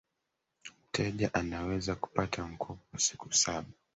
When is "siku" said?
2.99-3.33